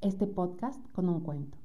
este 0.00 0.26
podcast 0.26 0.84
con 0.90 1.08
un 1.08 1.20
cuento. 1.20 1.56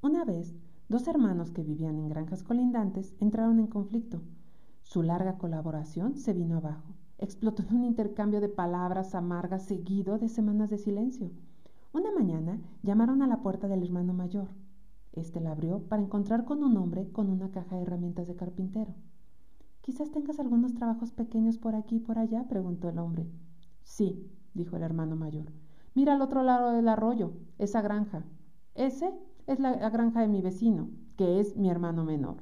Una 0.00 0.24
vez, 0.24 0.54
dos 0.88 1.06
hermanos 1.08 1.50
que 1.50 1.62
vivían 1.62 1.98
en 1.98 2.08
granjas 2.08 2.42
colindantes 2.42 3.14
entraron 3.20 3.58
en 3.58 3.66
conflicto. 3.66 4.22
Su 4.80 5.02
larga 5.02 5.36
colaboración 5.36 6.16
se 6.16 6.32
vino 6.32 6.56
abajo. 6.56 6.94
Explotó 7.18 7.64
en 7.64 7.76
un 7.76 7.84
intercambio 7.84 8.40
de 8.40 8.48
palabras 8.48 9.14
amargas 9.14 9.64
seguido 9.64 10.18
de 10.18 10.30
semanas 10.30 10.70
de 10.70 10.78
silencio. 10.78 11.30
Una 11.92 12.10
mañana 12.12 12.58
llamaron 12.82 13.20
a 13.20 13.26
la 13.26 13.42
puerta 13.42 13.68
del 13.68 13.82
hermano 13.82 14.14
mayor. 14.14 14.48
Este 15.12 15.38
la 15.38 15.52
abrió 15.52 15.80
para 15.80 16.00
encontrar 16.00 16.46
con 16.46 16.64
un 16.64 16.78
hombre 16.78 17.10
con 17.12 17.28
una 17.28 17.50
caja 17.50 17.76
de 17.76 17.82
herramientas 17.82 18.26
de 18.26 18.36
carpintero. 18.36 18.94
Quizás 19.82 20.10
tengas 20.12 20.40
algunos 20.40 20.72
trabajos 20.72 21.12
pequeños 21.12 21.58
por 21.58 21.74
aquí 21.74 21.96
y 21.96 22.00
por 22.00 22.18
allá, 22.18 22.48
preguntó 22.48 22.88
el 22.88 22.98
hombre. 22.98 23.26
Sí, 23.82 24.30
dijo 24.54 24.76
el 24.76 24.82
hermano 24.82 25.14
mayor. 25.14 25.52
Mira 25.94 26.14
al 26.14 26.22
otro 26.22 26.42
lado 26.42 26.72
del 26.72 26.88
arroyo, 26.88 27.32
esa 27.58 27.82
granja. 27.82 28.24
Ese 28.74 29.12
es 29.46 29.60
la, 29.60 29.90
granja 29.90 30.22
de 30.22 30.28
mi 30.28 30.40
vecino, 30.40 30.88
que 31.16 31.38
es 31.38 31.54
mi 31.56 31.68
hermano 31.68 32.02
menor. 32.02 32.36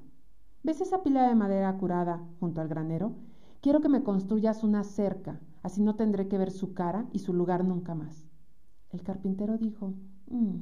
¿Ves 0.62 0.80
esa 0.80 1.02
pila 1.02 1.26
de 1.28 1.34
madera 1.34 1.76
curada 1.76 2.22
junto 2.38 2.60
al 2.60 2.68
granero? 2.68 3.16
Quiero 3.60 3.80
que 3.80 3.88
me 3.88 4.04
construyas 4.04 4.62
una 4.62 4.84
cerca, 4.84 5.40
así 5.62 5.82
no 5.82 5.96
tendré 5.96 6.28
que 6.28 6.38
ver 6.38 6.52
su 6.52 6.74
cara 6.74 7.06
y 7.12 7.18
su 7.18 7.32
lugar 7.32 7.64
nunca 7.64 7.96
más. 7.96 8.28
El 8.90 9.02
carpintero 9.02 9.58
dijo, 9.58 9.94
mm, 10.28 10.56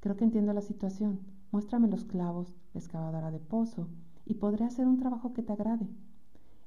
creo 0.00 0.16
que 0.16 0.24
entiendo 0.24 0.52
la 0.52 0.60
situación. 0.60 1.20
Muéstrame 1.50 1.88
los 1.88 2.04
clavos, 2.04 2.54
la 2.74 2.80
excavadora 2.80 3.30
de 3.30 3.40
pozo, 3.40 3.88
y 4.26 4.34
podré 4.34 4.66
hacer 4.66 4.86
un 4.86 4.98
trabajo 4.98 5.32
que 5.32 5.42
te 5.42 5.54
agrade. 5.54 5.88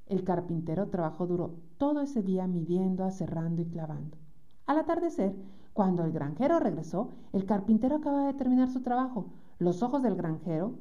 El 0.06 0.24
carpintero 0.24 0.88
trabajó 0.88 1.28
duro 1.28 1.54
todo 1.78 2.00
ese 2.00 2.20
día 2.20 2.48
midiendo, 2.48 3.04
aserrando 3.04 3.62
y 3.62 3.66
clavando. 3.66 4.21
Al 4.66 4.78
atardecer, 4.78 5.34
cuando 5.72 6.04
el 6.04 6.12
granjero 6.12 6.60
regresó, 6.60 7.10
el 7.32 7.46
carpintero 7.46 7.96
acababa 7.96 8.26
de 8.26 8.34
terminar 8.34 8.68
su 8.68 8.80
trabajo. 8.80 9.26
Los 9.58 9.82
ojos 9.82 10.02
del 10.02 10.14
granjero, 10.14 10.74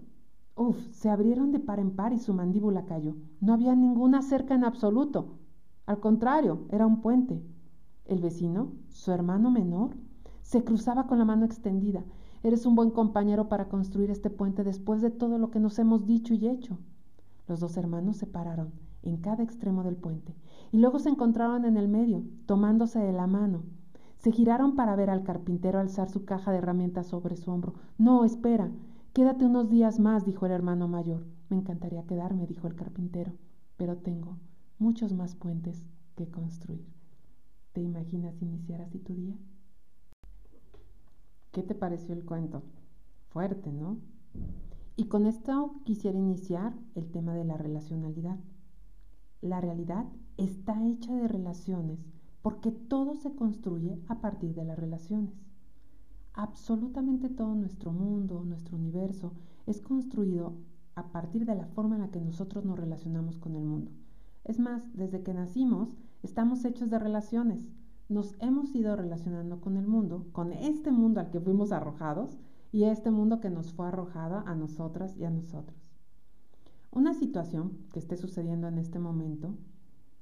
uff, 0.56 0.78
se 0.92 1.10
abrieron 1.10 1.52
de 1.52 1.60
par 1.60 1.80
en 1.80 1.96
par 1.96 2.14
y 2.14 2.20
su 2.20 2.34
mandíbula 2.34 2.86
cayó. 2.86 3.16
No 3.40 3.54
había 3.54 3.76
ninguna 3.76 4.22
cerca 4.22 4.54
en 4.54 4.66
absoluto. 4.66 5.40
Al 5.86 6.00
contrario, 6.00 6.66
era 6.70 6.86
un 6.86 7.02
puente. 7.02 7.42
El 8.06 8.20
vecino, 8.20 8.74
su 8.90 9.12
hermano 9.12 9.50
menor, 9.50 9.96
se 10.42 10.64
cruzaba 10.64 11.08
con 11.08 11.18
la 11.18 11.26
mano 11.26 11.46
extendida. 11.46 12.04
Eres 12.44 12.66
un 12.66 12.76
buen 12.76 12.92
compañero 12.92 13.50
para 13.50 13.70
construir 13.70 14.12
este 14.12 14.30
puente 14.30 14.64
después 14.64 15.02
de 15.02 15.12
todo 15.12 15.38
lo 15.38 15.50
que 15.50 15.60
nos 15.60 15.80
hemos 15.80 16.06
dicho 16.06 16.34
y 16.34 16.48
hecho. 16.48 16.78
Los 17.48 17.60
dos 17.60 17.78
hermanos 17.78 18.18
se 18.18 18.28
pararon 18.28 18.72
en 19.04 19.18
cada 19.18 19.44
extremo 19.44 19.84
del 19.84 19.96
puente 19.96 20.36
y 20.72 20.78
luego 20.78 21.00
se 21.00 21.10
encontraron 21.10 21.66
en 21.66 21.78
el 21.78 21.88
medio, 21.88 22.24
tomándose 22.46 23.00
de 23.00 23.12
la 23.12 23.28
mano. 23.28 23.64
Se 24.18 24.32
giraron 24.32 24.76
para 24.76 24.96
ver 24.96 25.10
al 25.10 25.24
carpintero 25.24 25.80
alzar 25.80 26.10
su 26.10 26.26
caja 26.26 26.52
de 26.52 26.60
herramientas 26.60 27.08
sobre 27.08 27.36
su 27.36 27.52
hombro. 27.52 27.74
No, 27.98 28.24
espera, 28.24 28.72
quédate 29.14 29.46
unos 29.46 29.70
días 29.70 30.00
más, 30.00 30.26
dijo 30.26 30.46
el 30.46 30.52
hermano 30.52 30.88
mayor. 30.88 31.26
Me 31.50 31.58
encantaría 31.58 32.06
quedarme, 32.06 32.46
dijo 32.48 32.68
el 32.68 32.76
carpintero, 32.76 33.34
pero 33.78 33.98
tengo 33.98 34.38
muchos 34.78 35.14
más 35.14 35.36
puentes 35.36 35.84
que 36.16 36.30
construir. 36.30 36.86
¿Te 37.74 37.82
imaginas 37.82 38.42
iniciar 38.42 38.82
así 38.82 39.00
tu 39.00 39.16
día? 39.16 39.36
¿Qué 41.52 41.64
te 41.64 41.76
pareció 41.76 42.14
el 42.14 42.24
cuento? 42.24 42.64
Fuerte, 43.30 43.72
¿no? 43.72 43.98
Y 44.96 45.06
con 45.06 45.26
esto 45.26 45.76
quisiera 45.84 46.18
iniciar 46.18 46.74
el 46.96 47.10
tema 47.12 47.34
de 47.34 47.44
la 47.44 47.58
relacionalidad. 47.58 48.38
La 49.42 49.60
realidad 49.60 50.06
está 50.38 50.86
hecha 50.86 51.16
de 51.16 51.28
relaciones 51.28 52.00
porque 52.44 52.72
todo 52.72 53.16
se 53.16 53.34
construye 53.34 54.00
a 54.08 54.22
partir 54.22 54.54
de 54.54 54.64
las 54.64 54.78
relaciones. 54.78 55.34
Absolutamente 56.34 57.28
todo 57.28 57.56
nuestro 57.56 57.92
mundo, 57.92 58.44
nuestro 58.46 58.78
universo, 58.78 59.34
es 59.66 59.82
construido 59.82 60.54
a 60.96 61.12
partir 61.12 61.46
de 61.46 61.56
la 61.56 61.66
forma 61.66 61.96
en 61.96 62.02
la 62.02 62.12
que 62.12 62.22
nosotros 62.22 62.66
nos 62.66 62.78
relacionamos 62.78 63.38
con 63.38 63.56
el 63.56 63.64
mundo. 63.64 63.92
Es 64.44 64.60
más, 64.60 64.96
desde 64.96 65.24
que 65.24 65.34
nacimos 65.34 65.90
estamos 66.22 66.64
hechos 66.64 66.90
de 66.90 67.00
relaciones. 67.00 67.72
Nos 68.10 68.36
hemos 68.40 68.76
ido 68.76 68.96
relacionando 68.96 69.60
con 69.60 69.76
el 69.76 69.88
mundo, 69.88 70.28
con 70.34 70.52
este 70.52 70.92
mundo 70.92 71.20
al 71.20 71.32
que 71.32 71.40
fuimos 71.40 71.72
arrojados 71.72 72.38
y 72.72 72.84
este 72.84 73.10
mundo 73.10 73.40
que 73.42 73.50
nos 73.50 73.74
fue 73.74 73.88
arrojado 73.88 74.44
a 74.46 74.54
nosotras 74.54 75.18
y 75.18 75.26
a 75.26 75.32
nosotros. 75.32 75.91
Una 76.94 77.14
situación 77.14 77.78
que 77.94 78.00
esté 78.00 78.18
sucediendo 78.18 78.68
en 78.68 78.78
este 78.78 79.00
momento 79.00 79.56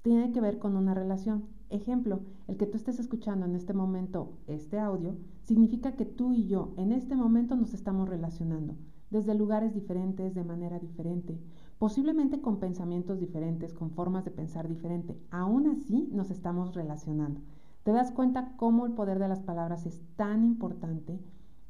tiene 0.04 0.32
que 0.32 0.40
ver 0.40 0.60
con 0.60 0.76
una 0.76 0.94
relación. 0.94 1.46
Ejemplo, 1.72 2.20
el 2.48 2.58
que 2.58 2.68
tú 2.68 2.78
estés 2.78 3.00
escuchando 3.00 3.48
en 3.48 3.56
este 3.56 3.74
momento 3.74 4.38
este 4.46 4.78
audio 4.78 5.18
significa 5.42 5.94
que 5.96 6.06
tú 6.06 6.32
y 6.32 6.46
yo 6.46 6.76
en 6.78 6.92
este 6.92 7.16
momento 7.16 7.56
nos 7.56 7.74
estamos 7.74 8.08
relacionando 8.08 8.76
desde 9.10 9.34
lugares 9.34 9.74
diferentes, 9.74 10.36
de 10.36 10.44
manera 10.44 10.78
diferente, 10.78 11.40
posiblemente 11.80 12.40
con 12.40 12.60
pensamientos 12.60 13.20
diferentes, 13.20 13.74
con 13.74 13.90
formas 13.90 14.24
de 14.24 14.30
pensar 14.30 14.68
diferente. 14.68 15.20
Aún 15.32 15.66
así 15.66 16.08
nos 16.12 16.30
estamos 16.30 16.76
relacionando. 16.76 17.42
¿Te 17.82 17.94
das 17.94 18.12
cuenta 18.12 18.54
cómo 18.58 18.86
el 18.86 18.94
poder 18.94 19.18
de 19.18 19.28
las 19.28 19.42
palabras 19.42 19.88
es 19.88 20.04
tan 20.16 20.44
importante 20.44 21.20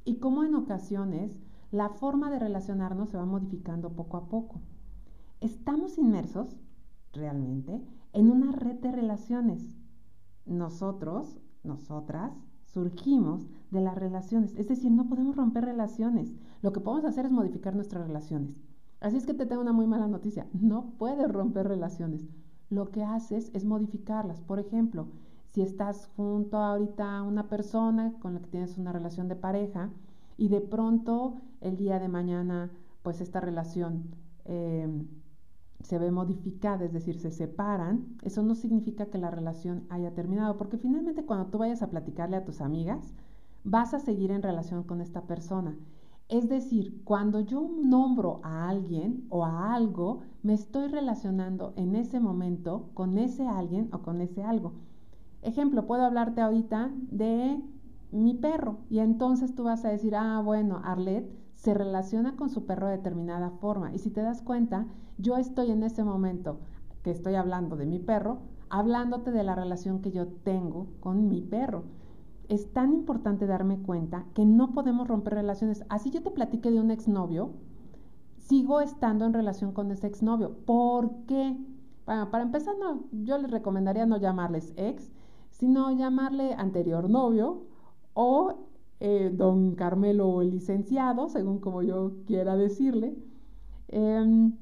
y 0.04 0.18
cómo 0.18 0.44
en 0.44 0.56
ocasiones 0.56 1.40
la 1.72 1.88
forma 1.88 2.30
de 2.30 2.40
relacionarnos 2.40 3.12
se 3.12 3.18
va 3.18 3.26
modificando 3.26 3.94
poco 3.94 4.18
a 4.18 4.28
poco? 4.28 4.60
Estamos 5.42 5.98
inmersos, 5.98 6.58
realmente, 7.14 7.82
en 8.12 8.30
una 8.30 8.52
red 8.52 8.76
de 8.80 8.92
relaciones. 8.92 9.78
Nosotros, 10.46 11.40
nosotras, 11.64 12.34
surgimos 12.66 13.48
de 13.72 13.80
las 13.80 13.98
relaciones. 13.98 14.54
Es 14.56 14.68
decir, 14.68 14.92
no 14.92 15.08
podemos 15.08 15.38
romper 15.38 15.64
relaciones. 15.64 16.36
Lo 16.62 16.74
que 16.74 16.82
podemos 16.82 17.06
hacer 17.06 17.26
es 17.26 17.32
modificar 17.32 17.74
nuestras 17.74 18.06
relaciones. 18.06 18.60
Así 19.00 19.16
es 19.16 19.26
que 19.26 19.34
te 19.34 19.46
tengo 19.46 19.62
una 19.62 19.72
muy 19.72 19.88
mala 19.88 20.08
noticia. 20.08 20.46
No 20.52 20.92
puedes 20.98 21.32
romper 21.32 21.70
relaciones. 21.70 22.28
Lo 22.70 22.92
que 22.92 23.04
haces 23.04 23.50
es 23.54 23.64
modificarlas. 23.64 24.42
Por 24.42 24.60
ejemplo, 24.60 25.08
si 25.46 25.62
estás 25.62 26.10
junto 26.18 26.58
ahorita 26.58 27.18
a 27.18 27.24
una 27.24 27.48
persona 27.48 28.14
con 28.20 28.34
la 28.34 28.42
que 28.42 28.50
tienes 28.50 28.78
una 28.78 28.92
relación 28.92 29.30
de 29.30 29.38
pareja 29.38 29.90
y 30.38 30.50
de 30.50 30.60
pronto 30.60 31.38
el 31.62 31.78
día 31.78 31.98
de 31.98 32.10
mañana, 32.10 32.72
pues 33.04 33.22
esta 33.22 33.40
relación 33.40 34.04
eh, 34.44 34.88
se 35.82 35.98
ve 35.98 36.12
modificada, 36.12 36.86
es 36.86 36.94
decir, 36.94 37.20
se 37.20 37.32
separan, 37.32 38.18
eso 38.22 38.44
no 38.44 38.56
significa 38.56 39.08
que 39.08 39.18
la 39.18 39.32
relación 39.32 39.86
haya 39.90 40.14
terminado, 40.14 40.58
porque 40.58 40.78
finalmente 40.78 41.26
cuando 41.26 41.48
tú 41.48 41.58
vayas 41.58 41.82
a 41.82 41.90
platicarle 41.90 42.38
a 42.38 42.46
tus 42.46 42.62
amigas, 42.62 43.14
vas 43.64 43.94
a 43.94 44.00
seguir 44.00 44.32
en 44.32 44.42
relación 44.42 44.84
con 44.84 45.02
esta 45.02 45.22
persona. 45.22 45.78
Es 46.28 46.48
decir, 46.48 47.02
cuando 47.06 47.40
yo 47.40 47.68
nombro 47.84 48.40
a 48.44 48.70
alguien 48.70 49.26
o 49.30 49.46
a 49.46 49.74
algo, 49.74 50.22
me 50.44 50.54
estoy 50.54 50.88
relacionando 50.88 51.74
en 51.76 51.96
ese 51.96 52.20
momento 52.20 52.90
con 52.94 53.18
ese 53.18 53.48
alguien 53.48 53.90
o 53.94 54.04
con 54.04 54.22
ese 54.22 54.44
algo. 54.44 54.74
Ejemplo, 55.42 55.88
puedo 55.88 56.04
hablarte 56.04 56.42
ahorita 56.42 56.92
de 57.10 57.60
mi 58.12 58.36
perro 58.36 58.78
y 58.90 59.00
entonces 59.00 59.56
tú 59.56 59.64
vas 59.64 59.86
a 59.86 59.90
decir, 59.90 60.16
ah, 60.16 60.42
bueno, 60.44 60.82
Arlette 60.84 61.39
se 61.60 61.74
relaciona 61.74 62.38
con 62.38 62.50
su 62.50 62.66
perro 62.66 62.88
de 62.88 62.96
determinada 62.96 63.50
forma. 63.50 63.94
Y 63.94 64.00
si 64.00 64.10
te 64.10 64.22
das 64.22 64.42
cuenta, 64.42 64.86
yo 65.18 65.36
estoy 65.36 65.72
en 65.72 65.84
ese 65.84 66.06
momento 66.06 66.60
que 67.04 67.12
estoy 67.12 67.36
hablando 67.36 67.76
de 67.76 67.86
mi 67.86 68.00
perro, 68.00 68.40
hablándote 68.70 69.32
de 69.32 69.44
la 69.44 69.56
relación 69.56 70.02
que 70.02 70.12
yo 70.12 70.28
tengo 70.28 70.88
con 71.02 71.28
mi 71.28 71.42
perro. 71.42 71.84
Es 72.48 72.72
tan 72.72 72.94
importante 72.94 73.46
darme 73.46 73.78
cuenta 73.80 74.24
que 74.34 74.46
no 74.46 74.72
podemos 74.72 75.10
romper 75.10 75.34
relaciones. 75.34 75.84
Así 75.90 76.12
yo 76.12 76.24
te 76.24 76.32
platiqué 76.32 76.72
de 76.72 76.80
un 76.80 76.92
exnovio, 76.92 77.52
sigo 78.38 78.80
estando 78.80 79.26
en 79.26 79.34
relación 79.34 79.74
con 79.74 79.92
ese 79.92 80.08
exnovio. 80.08 80.56
¿Por 80.66 81.12
qué? 81.26 81.58
Para 82.06 82.42
empezar, 82.42 82.76
no, 82.80 83.04
yo 83.12 83.38
les 83.38 83.52
recomendaría 83.52 84.06
no 84.06 84.16
llamarles 84.16 84.74
ex, 84.78 85.12
sino 85.50 85.92
llamarle 85.92 86.54
anterior 86.54 87.10
novio 87.10 87.64
o 88.14 88.69
eh, 89.00 89.32
don 89.34 89.76
Carmelo 89.76 90.28
o 90.28 90.42
el 90.42 90.52
licenciado, 90.52 91.30
según 91.30 91.60
como 91.60 91.82
yo 91.82 92.14
quiera 92.26 92.56
decirle. 92.58 93.16
Em, 93.88 94.54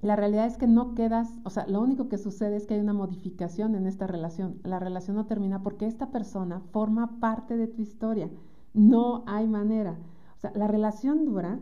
la 0.00 0.16
realidad 0.16 0.46
es 0.46 0.56
que 0.56 0.66
no 0.66 0.94
quedas, 0.94 1.28
o 1.44 1.50
sea, 1.50 1.66
lo 1.68 1.80
único 1.80 2.08
que 2.08 2.18
sucede 2.18 2.56
es 2.56 2.66
que 2.66 2.74
hay 2.74 2.80
una 2.80 2.92
modificación 2.92 3.74
en 3.74 3.86
esta 3.86 4.06
relación. 4.06 4.60
La 4.64 4.78
relación 4.78 5.16
no 5.16 5.26
termina 5.26 5.62
porque 5.62 5.86
esta 5.86 6.10
persona 6.10 6.60
forma 6.72 7.20
parte 7.20 7.56
de 7.56 7.68
tu 7.68 7.82
historia. 7.82 8.30
No 8.74 9.24
hay 9.26 9.46
manera. 9.46 9.98
O 10.36 10.40
sea, 10.40 10.52
la 10.54 10.66
relación 10.66 11.24
dura 11.24 11.60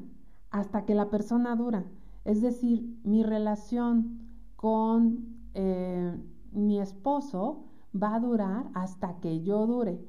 hasta 0.50 0.84
que 0.86 0.94
la 0.94 1.10
persona 1.10 1.54
dura. 1.56 1.84
Es 2.24 2.40
decir, 2.40 2.98
mi 3.04 3.22
relación 3.22 4.20
con 4.56 5.40
eh, 5.54 6.16
mi 6.52 6.80
esposo 6.80 7.64
va 7.94 8.14
a 8.14 8.20
durar 8.20 8.70
hasta 8.74 9.18
que 9.20 9.42
yo 9.42 9.66
dure. 9.66 10.00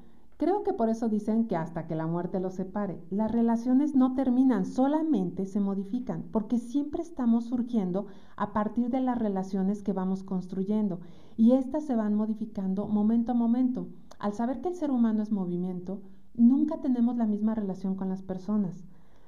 Creo 0.42 0.64
que 0.64 0.74
por 0.74 0.90
eso 0.90 1.08
dicen 1.08 1.46
que 1.46 1.56
hasta 1.56 1.86
que 1.86 1.94
la 1.94 2.08
muerte 2.08 2.40
los 2.40 2.56
separe. 2.56 3.00
Las 3.12 3.32
relaciones 3.32 3.94
no 3.94 4.16
terminan, 4.16 4.66
solamente 4.66 5.46
se 5.46 5.60
modifican, 5.60 6.24
porque 6.32 6.58
siempre 6.58 7.04
estamos 7.04 7.46
surgiendo 7.46 8.08
a 8.38 8.52
partir 8.52 8.90
de 8.90 9.02
las 9.02 9.20
relaciones 9.20 9.84
que 9.84 9.94
vamos 9.94 10.24
construyendo 10.24 11.00
y 11.38 11.52
éstas 11.52 11.86
se 11.86 11.96
van 11.96 12.16
modificando 12.16 12.88
momento 12.88 13.34
a 13.34 13.36
momento. 13.36 13.90
Al 14.18 14.34
saber 14.34 14.62
que 14.62 14.70
el 14.70 14.74
ser 14.74 14.90
humano 14.90 15.22
es 15.22 15.32
movimiento, 15.32 16.02
nunca 16.34 16.82
tenemos 16.82 17.18
la 17.18 17.28
misma 17.28 17.54
relación 17.54 17.94
con 17.94 18.10
las 18.10 18.24
personas. 18.24 18.84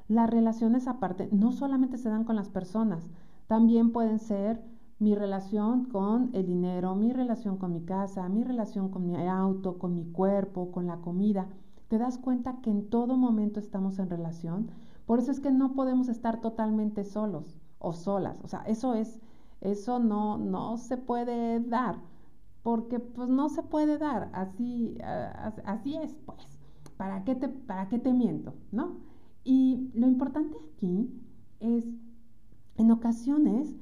Las 0.08 0.32
relaciones 0.32 0.88
aparte 0.88 1.30
no 1.32 1.52
solamente 1.52 2.00
se 2.00 2.10
dan 2.10 2.24
con 2.24 2.36
las 2.36 2.50
personas, 2.50 3.08
también 3.46 3.92
pueden 3.92 4.18
ser 4.18 4.64
mi 5.04 5.16
relación 5.16 5.86
con 5.86 6.30
el 6.34 6.46
dinero, 6.46 6.96
mi 6.96 7.12
relación 7.12 7.58
con 7.58 7.74
mi 7.74 7.82
casa, 7.82 8.30
mi 8.30 8.44
relación 8.44 8.90
con 8.90 9.06
mi 9.06 9.16
auto, 9.28 9.78
con 9.78 9.94
mi 9.96 10.06
cuerpo, 10.06 10.72
con 10.72 10.88
la 10.88 10.98
comida. 11.02 11.50
Te 11.90 11.98
das 11.98 12.18
cuenta 12.18 12.62
que 12.62 12.70
en 12.70 12.90
todo 12.90 13.18
momento 13.18 13.60
estamos 13.60 14.00
en 14.00 14.10
relación. 14.10 14.72
Por 15.06 15.20
eso 15.20 15.32
es 15.32 15.42
que 15.42 15.52
no 15.52 15.74
podemos 15.74 16.08
estar 16.08 16.40
totalmente 16.40 17.04
solos 17.04 17.58
o 17.80 17.92
solas. 17.92 18.40
O 18.44 18.48
sea, 18.48 18.62
eso 18.62 18.94
es, 18.94 19.20
eso 19.60 20.00
no, 20.00 20.38
no 20.38 20.78
se 20.78 20.96
puede 20.96 21.60
dar, 21.60 21.98
porque 22.64 23.00
pues 23.00 23.28
no 23.28 23.50
se 23.50 23.62
puede 23.62 23.98
dar. 23.98 24.30
Así, 24.32 24.98
así 25.66 25.98
es, 25.98 26.16
pues. 26.26 26.48
¿Para 26.96 27.26
qué 27.26 27.36
te, 27.36 27.50
para 27.50 27.90
qué 27.90 28.00
te 28.00 28.14
miento? 28.14 28.54
¿No? 28.72 29.00
Y 29.44 29.92
lo 29.94 30.08
importante 30.08 30.58
aquí 30.74 31.12
es, 31.60 31.86
en 32.78 32.92
ocasiones, 32.92 33.76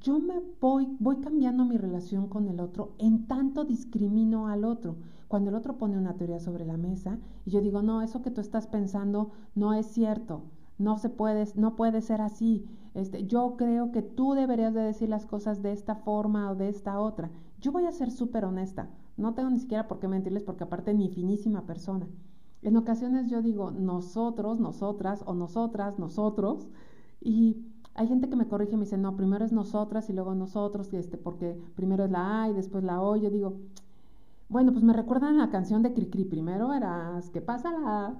yo 0.00 0.18
me 0.18 0.40
voy, 0.60 0.88
voy 0.98 1.16
cambiando 1.16 1.64
mi 1.64 1.76
relación 1.76 2.28
con 2.28 2.48
el 2.48 2.60
otro 2.60 2.94
en 2.98 3.26
tanto 3.26 3.64
discrimino 3.64 4.48
al 4.48 4.64
otro. 4.64 4.96
Cuando 5.28 5.50
el 5.50 5.56
otro 5.56 5.76
pone 5.76 5.98
una 5.98 6.16
teoría 6.16 6.38
sobre 6.38 6.64
la 6.64 6.76
mesa 6.76 7.18
y 7.44 7.50
yo 7.50 7.60
digo, 7.60 7.82
no, 7.82 8.02
eso 8.02 8.22
que 8.22 8.30
tú 8.30 8.40
estás 8.40 8.66
pensando 8.66 9.32
no 9.54 9.74
es 9.74 9.86
cierto, 9.86 10.44
no 10.78 10.98
se 10.98 11.08
puede, 11.08 11.46
no 11.56 11.76
puede 11.76 12.00
ser 12.00 12.20
así. 12.20 12.64
Este, 12.94 13.26
yo 13.26 13.56
creo 13.56 13.92
que 13.92 14.02
tú 14.02 14.34
deberías 14.34 14.72
de 14.72 14.80
decir 14.80 15.08
las 15.08 15.26
cosas 15.26 15.62
de 15.62 15.72
esta 15.72 15.96
forma 15.96 16.50
o 16.50 16.54
de 16.54 16.68
esta 16.68 17.00
otra. 17.00 17.30
Yo 17.60 17.72
voy 17.72 17.86
a 17.86 17.92
ser 17.92 18.10
súper 18.10 18.44
honesta. 18.44 18.88
No 19.16 19.34
tengo 19.34 19.50
ni 19.50 19.58
siquiera 19.58 19.88
por 19.88 19.98
qué 19.98 20.08
mentirles 20.08 20.44
porque 20.44 20.64
aparte 20.64 20.94
ni 20.94 21.08
finísima 21.08 21.66
persona. 21.66 22.06
En 22.62 22.76
ocasiones 22.76 23.28
yo 23.28 23.42
digo 23.42 23.70
nosotros, 23.70 24.60
nosotras 24.60 25.22
o 25.26 25.34
nosotras, 25.34 25.98
nosotros 25.98 26.68
y 27.20 27.64
hay 27.96 28.08
gente 28.08 28.28
que 28.28 28.36
me 28.36 28.46
corrige 28.46 28.74
y 28.74 28.76
me 28.76 28.84
dice, 28.84 28.98
no, 28.98 29.16
primero 29.16 29.44
es 29.44 29.52
nosotras 29.52 30.08
y 30.10 30.12
luego 30.12 30.34
nosotros, 30.34 30.92
este, 30.92 31.16
porque 31.16 31.58
primero 31.74 32.04
es 32.04 32.10
la 32.10 32.42
A 32.42 32.48
y 32.50 32.52
después 32.52 32.84
la 32.84 33.00
O. 33.00 33.16
Yo 33.16 33.30
digo, 33.30 33.56
bueno, 34.48 34.72
pues 34.72 34.84
me 34.84 34.92
recuerdan 34.92 35.38
la 35.38 35.50
canción 35.50 35.82
de 35.82 35.92
Cricri, 35.92 36.24
primero 36.24 36.72
eras, 36.72 37.30
¿qué 37.30 37.40
pasa? 37.40 37.72
La, 37.72 38.14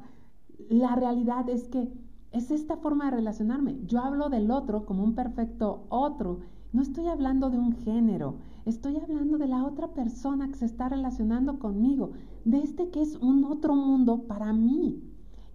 la 0.71 0.97
realidad 0.97 1.49
es 1.49 1.69
que 1.69 1.89
es 2.33 2.51
esta 2.51 2.77
forma 2.77 3.07
de 3.07 3.17
relacionarme. 3.19 3.77
Yo 3.87 4.01
hablo 4.01 4.29
del 4.31 4.51
otro 4.51 4.87
como 4.87 5.05
un 5.05 5.15
perfecto 5.15 5.85
otro. 5.89 6.41
No 6.73 6.83
estoy 6.83 7.07
hablando 7.09 7.51
de 7.51 7.59
un 7.59 7.73
género, 7.73 8.37
estoy 8.65 8.97
hablando 8.97 9.39
de 9.39 9.47
la 9.47 9.65
otra 9.65 9.89
persona 9.89 10.49
que 10.49 10.57
se 10.57 10.67
está 10.67 10.89
relacionando 10.89 11.59
conmigo, 11.59 12.13
de 12.45 12.59
este 12.59 12.91
que 12.91 13.03
es 13.03 13.17
un 13.17 13.45
otro 13.45 13.75
mundo 13.75 14.23
para 14.23 14.53
mí 14.53 15.01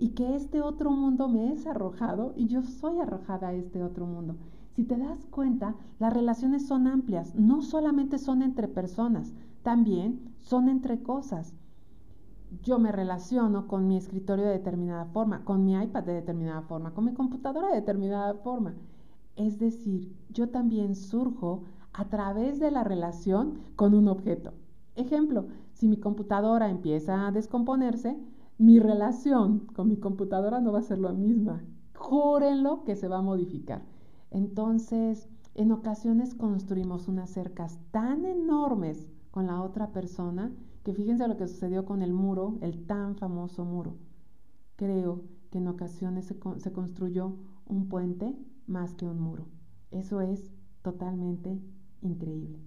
y 0.02 0.10
que 0.10 0.36
este 0.36 0.64
otro 0.64 0.90
mundo 0.90 1.28
me 1.28 1.54
es 1.54 1.68
arrojado 1.68 2.34
y 2.36 2.48
yo 2.48 2.64
soy 2.64 2.98
arrojada 2.98 3.50
a 3.50 3.54
este 3.54 3.84
otro 3.84 4.08
mundo. 4.08 4.36
Si 4.72 4.84
te 4.84 4.98
das 4.98 5.28
cuenta, 5.28 5.76
las 6.00 6.12
relaciones 6.12 6.66
son 6.66 6.88
amplias, 6.88 7.36
no 7.36 7.62
solamente 7.62 8.18
son 8.18 8.42
entre 8.42 8.68
personas, 8.68 9.32
también 9.62 10.34
son 10.40 10.70
entre 10.70 11.04
cosas. 11.04 11.54
Yo 12.64 12.80
me 12.80 12.92
relaciono 12.92 13.68
con 13.68 13.88
mi 13.88 13.96
escritorio 13.96 14.46
de 14.46 14.54
determinada 14.54 15.06
forma, 15.06 15.46
con 15.46 15.64
mi 15.64 15.76
iPad 15.76 16.04
de 16.04 16.14
determinada 16.14 16.64
forma, 16.64 16.96
con 16.96 17.06
mi 17.06 17.14
computadora 17.14 17.68
de 17.68 17.76
determinada 17.76 18.34
forma. 18.34 18.74
Es 19.36 19.60
decir, 19.60 20.16
yo 20.32 20.50
también 20.50 20.96
surjo 20.96 21.62
a 21.94 22.06
través 22.06 22.60
de 22.60 22.72
la 22.72 22.84
relación 22.84 23.60
con 23.76 23.94
un 23.94 24.08
objeto. 24.08 24.54
Ejemplo, 24.96 25.46
si 25.74 25.88
mi 25.88 25.98
computadora 25.98 26.72
empieza 26.72 27.28
a 27.28 27.32
descomponerse, 27.32 28.18
mi 28.62 28.78
relación 28.78 29.66
con 29.74 29.88
mi 29.88 29.98
computadora 29.98 30.62
no 30.62 30.72
va 30.72 30.80
a 30.80 30.84
ser 30.84 31.00
la 31.00 31.14
misma. 31.14 31.64
Júrenlo 31.96 32.84
que 32.84 32.96
se 32.96 33.08
va 33.08 33.18
a 33.18 33.24
modificar. 33.24 33.82
Entonces, 34.30 35.28
en 35.56 35.72
ocasiones 35.72 36.36
construimos 36.36 37.08
unas 37.08 37.32
cercas 37.32 37.80
tan 37.90 38.24
enormes 38.24 39.10
con 39.32 39.48
la 39.48 39.64
otra 39.64 39.92
persona 39.92 40.52
que 40.84 40.94
fíjense 40.94 41.28
lo 41.28 41.38
que 41.38 41.48
sucedió 41.48 41.86
con 41.86 42.04
el 42.04 42.14
muro, 42.14 42.60
el 42.62 42.86
tan 42.86 43.16
famoso 43.16 43.66
muro. 43.66 43.96
Creo 44.76 45.24
que 45.50 45.58
en 45.58 45.68
ocasiones 45.68 46.26
se, 46.26 46.38
se 46.58 46.72
construyó 46.72 47.38
un 47.66 47.90
puente 47.90 48.38
más 48.68 48.94
que 48.94 49.08
un 49.08 49.20
muro. 49.20 49.48
Eso 49.90 50.22
es 50.22 50.52
totalmente 50.84 51.60
increíble. 52.02 52.60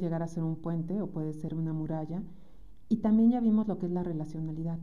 Llegar 0.00 0.22
a 0.22 0.28
ser 0.28 0.42
un 0.42 0.56
puente 0.56 1.00
o 1.02 1.08
puede 1.08 1.32
ser 1.32 1.54
una 1.54 1.72
muralla 1.72 2.22
y 2.88 2.96
también 2.96 3.30
ya 3.30 3.40
vimos 3.40 3.68
lo 3.68 3.78
que 3.78 3.86
es 3.86 3.92
la 3.92 4.02
relacionalidad. 4.02 4.78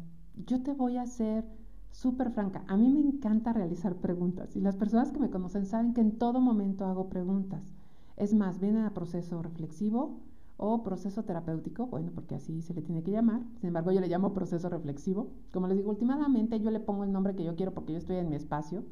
Yo 0.46 0.64
te 0.64 0.72
voy 0.72 0.98
a 0.98 1.02
hacer 1.02 1.46
súper 1.92 2.32
franca. 2.32 2.64
A 2.68 2.78
mí 2.78 2.90
me 2.90 3.02
encanta 3.02 3.54
realizar 3.54 3.96
preguntas 3.96 4.56
y 4.56 4.62
las 4.62 4.76
personas 4.76 5.12
que 5.12 5.20
me 5.20 5.30
conocen 5.30 5.66
saben 5.66 5.94
que 5.94 6.02
en 6.02 6.18
todo 6.18 6.40
momento 6.40 6.86
hago 6.86 7.10
preguntas. 7.10 7.74
Es 8.16 8.34
más, 8.34 8.60
viene 8.60 8.86
a 8.86 8.94
proceso 8.94 9.42
reflexivo 9.42 10.20
o 10.58 10.84
proceso 10.84 11.24
terapéutico, 11.24 11.86
bueno, 11.86 12.12
porque 12.14 12.36
así 12.36 12.62
se 12.62 12.74
le 12.74 12.82
tiene 12.82 13.04
que 13.04 13.12
llamar. 13.12 13.42
Sin 13.60 13.68
embargo, 13.68 13.92
yo 13.92 14.02
le 14.02 14.08
llamo 14.08 14.34
proceso 14.34 14.70
reflexivo. 14.70 15.30
Como 15.52 15.68
les 15.68 15.78
digo, 15.78 15.92
últimamente 15.92 16.60
yo 16.60 16.72
le 16.72 16.80
pongo 16.80 17.04
el 17.04 17.12
nombre 17.12 17.36
que 17.36 17.44
yo 17.44 17.56
quiero 17.56 17.74
porque 17.74 17.94
yo 17.94 18.00
estoy 18.00 18.18
en 18.18 18.30
mi 18.30 18.36
espacio. 18.36 18.84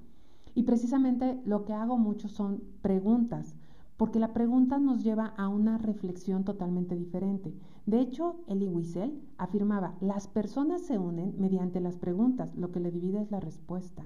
Y 0.53 0.63
precisamente 0.63 1.41
lo 1.45 1.65
que 1.65 1.73
hago 1.73 1.97
mucho 1.97 2.27
son 2.29 2.61
preguntas 2.81 3.55
porque 3.97 4.19
la 4.19 4.33
pregunta 4.33 4.77
nos 4.77 5.03
lleva 5.03 5.27
a 5.37 5.47
una 5.47 5.77
reflexión 5.77 6.43
totalmente 6.43 6.95
diferente. 6.95 7.53
De 7.85 7.99
hecho, 7.99 8.37
Elie 8.47 8.69
Wiesel 8.69 9.21
afirmaba, 9.37 9.95
las 10.01 10.27
personas 10.27 10.81
se 10.81 10.97
unen 10.97 11.35
mediante 11.37 11.79
las 11.79 11.97
preguntas, 11.97 12.55
lo 12.55 12.71
que 12.71 12.79
le 12.79 12.91
divide 12.91 13.21
es 13.21 13.31
la 13.31 13.39
respuesta. 13.39 14.05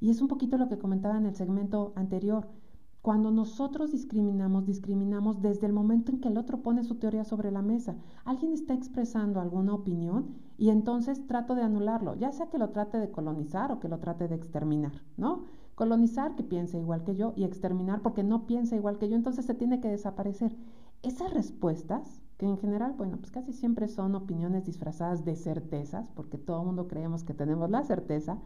Y 0.00 0.10
es 0.10 0.22
un 0.22 0.28
poquito 0.28 0.56
lo 0.56 0.68
que 0.68 0.78
comentaba 0.78 1.18
en 1.18 1.26
el 1.26 1.34
segmento 1.34 1.92
anterior. 1.96 2.48
Cuando 3.02 3.30
nosotros 3.30 3.92
discriminamos, 3.92 4.66
discriminamos 4.66 5.40
desde 5.40 5.66
el 5.66 5.72
momento 5.72 6.10
en 6.12 6.20
que 6.20 6.28
el 6.28 6.36
otro 6.36 6.62
pone 6.62 6.82
su 6.82 6.96
teoría 6.96 7.24
sobre 7.24 7.50
la 7.50 7.62
mesa. 7.62 7.96
Alguien 8.24 8.52
está 8.52 8.74
expresando 8.74 9.40
alguna 9.40 9.74
opinión 9.74 10.34
y 10.56 10.70
entonces 10.70 11.26
trato 11.26 11.54
de 11.54 11.62
anularlo, 11.62 12.16
ya 12.16 12.32
sea 12.32 12.50
que 12.50 12.58
lo 12.58 12.70
trate 12.70 12.98
de 12.98 13.10
colonizar 13.10 13.70
o 13.72 13.78
que 13.78 13.88
lo 13.88 13.98
trate 13.98 14.26
de 14.26 14.34
exterminar, 14.34 14.92
¿no? 15.16 15.44
Colonizar 15.78 16.34
que 16.34 16.42
piensa 16.42 16.76
igual 16.76 17.04
que 17.04 17.14
yo 17.14 17.34
y 17.36 17.44
exterminar 17.44 18.02
porque 18.02 18.24
no 18.24 18.48
piensa 18.48 18.74
igual 18.74 18.98
que 18.98 19.08
yo, 19.08 19.14
entonces 19.14 19.46
se 19.46 19.54
tiene 19.54 19.78
que 19.78 19.86
desaparecer. 19.86 20.56
Esas 21.04 21.32
respuestas, 21.32 22.20
que 22.36 22.46
en 22.46 22.58
general, 22.58 22.94
bueno, 22.98 23.18
pues 23.18 23.30
casi 23.30 23.52
siempre 23.52 23.86
son 23.86 24.16
opiniones 24.16 24.64
disfrazadas 24.64 25.24
de 25.24 25.36
certezas, 25.36 26.10
porque 26.16 26.36
todo 26.36 26.62
el 26.62 26.66
mundo 26.66 26.88
creemos 26.88 27.22
que 27.22 27.32
tenemos 27.32 27.70
la 27.70 27.84
certeza, 27.84 28.38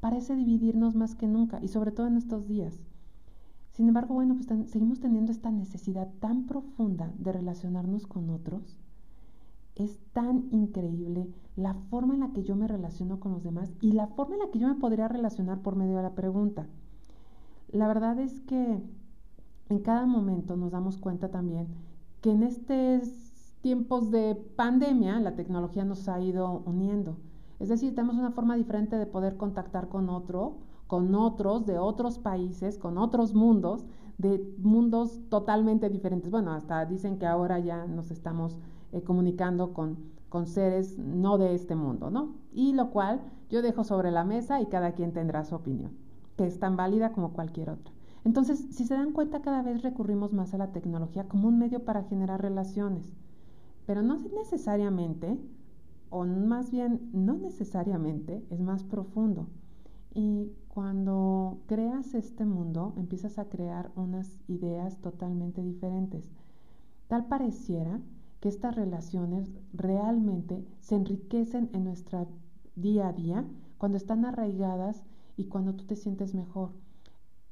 parece 0.00 0.36
dividirnos 0.36 0.94
más 0.94 1.14
que 1.14 1.26
nunca 1.26 1.58
y 1.62 1.68
sobre 1.68 1.90
todo 1.90 2.06
en 2.06 2.18
estos 2.18 2.46
días. 2.46 2.78
Sin 3.72 3.88
embargo, 3.88 4.12
bueno, 4.12 4.34
pues 4.34 4.46
seguimos 4.68 5.00
teniendo 5.00 5.32
esta 5.32 5.50
necesidad 5.50 6.10
tan 6.20 6.44
profunda 6.44 7.14
de 7.16 7.32
relacionarnos 7.32 8.06
con 8.06 8.28
otros. 8.28 8.78
Es 9.74 9.98
tan 10.12 10.48
increíble 10.52 11.28
la 11.56 11.74
forma 11.74 12.14
en 12.14 12.20
la 12.20 12.32
que 12.32 12.44
yo 12.44 12.56
me 12.56 12.68
relaciono 12.68 13.20
con 13.20 13.32
los 13.32 13.42
demás 13.42 13.72
y 13.80 13.92
la 13.92 14.06
forma 14.06 14.34
en 14.34 14.40
la 14.40 14.50
que 14.50 14.58
yo 14.58 14.68
me 14.68 14.74
podría 14.74 15.08
relacionar 15.08 15.60
por 15.62 15.76
medio 15.76 15.96
de 15.96 16.02
la 16.02 16.14
pregunta. 16.14 16.66
La 17.72 17.88
verdad 17.88 18.18
es 18.18 18.40
que 18.40 18.80
en 19.68 19.78
cada 19.80 20.06
momento 20.06 20.56
nos 20.56 20.72
damos 20.72 20.98
cuenta 20.98 21.30
también 21.30 21.68
que 22.20 22.30
en 22.30 22.42
estos 22.42 23.24
tiempos 23.62 24.10
de 24.10 24.34
pandemia 24.56 25.18
la 25.20 25.34
tecnología 25.36 25.84
nos 25.84 26.08
ha 26.08 26.20
ido 26.20 26.62
uniendo. 26.66 27.16
Es 27.58 27.68
decir, 27.68 27.94
tenemos 27.94 28.16
una 28.16 28.30
forma 28.30 28.56
diferente 28.56 28.96
de 28.96 29.06
poder 29.06 29.36
contactar 29.36 29.88
con 29.88 30.08
otro, 30.08 30.56
con 30.86 31.14
otros 31.14 31.66
de 31.66 31.78
otros 31.78 32.18
países, 32.18 32.78
con 32.78 32.98
otros 32.98 33.34
mundos, 33.34 33.86
de 34.18 34.54
mundos 34.58 35.20
totalmente 35.28 35.88
diferentes. 35.88 36.30
Bueno, 36.30 36.52
hasta 36.52 36.84
dicen 36.84 37.18
que 37.18 37.26
ahora 37.26 37.58
ya 37.58 37.86
nos 37.86 38.10
estamos 38.10 38.58
eh, 38.94 39.02
comunicando 39.02 39.74
con 39.74 40.14
con 40.34 40.48
seres 40.48 40.98
no 40.98 41.38
de 41.38 41.54
este 41.54 41.76
mundo, 41.76 42.10
¿no? 42.10 42.34
Y 42.52 42.72
lo 42.72 42.90
cual 42.90 43.20
yo 43.50 43.62
dejo 43.62 43.84
sobre 43.84 44.10
la 44.10 44.24
mesa 44.24 44.60
y 44.60 44.66
cada 44.66 44.90
quien 44.90 45.12
tendrá 45.12 45.44
su 45.44 45.54
opinión, 45.54 45.92
que 46.36 46.44
es 46.44 46.58
tan 46.58 46.76
válida 46.76 47.12
como 47.12 47.32
cualquier 47.32 47.70
otra. 47.70 47.94
Entonces, 48.24 48.58
si 48.72 48.84
se 48.84 48.94
dan 48.94 49.12
cuenta, 49.12 49.42
cada 49.42 49.62
vez 49.62 49.82
recurrimos 49.82 50.32
más 50.32 50.52
a 50.52 50.58
la 50.58 50.72
tecnología 50.72 51.28
como 51.28 51.46
un 51.46 51.60
medio 51.60 51.84
para 51.84 52.02
generar 52.02 52.42
relaciones, 52.42 53.14
pero 53.86 54.02
no 54.02 54.18
necesariamente, 54.34 55.38
o 56.10 56.24
más 56.24 56.72
bien 56.72 57.10
no 57.12 57.34
necesariamente, 57.34 58.44
es 58.50 58.58
más 58.58 58.82
profundo. 58.82 59.46
Y 60.14 60.50
cuando 60.66 61.60
creas 61.66 62.12
este 62.14 62.44
mundo, 62.44 62.92
empiezas 62.96 63.38
a 63.38 63.48
crear 63.48 63.92
unas 63.94 64.40
ideas 64.48 64.96
totalmente 64.96 65.62
diferentes. 65.62 66.28
Tal 67.06 67.26
pareciera 67.26 68.00
que 68.44 68.50
estas 68.50 68.76
relaciones 68.76 69.50
realmente 69.72 70.66
se 70.80 70.96
enriquecen 70.96 71.70
en 71.72 71.82
nuestra 71.82 72.26
día 72.76 73.08
a 73.08 73.12
día 73.14 73.46
cuando 73.78 73.96
están 73.96 74.26
arraigadas 74.26 75.02
y 75.34 75.44
cuando 75.44 75.74
tú 75.74 75.86
te 75.86 75.96
sientes 75.96 76.34
mejor. 76.34 76.72